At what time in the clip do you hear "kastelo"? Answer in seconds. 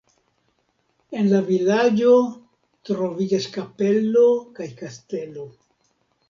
4.81-5.47